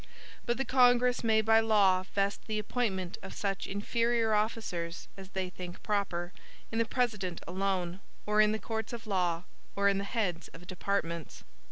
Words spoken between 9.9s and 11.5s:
the heads of departments.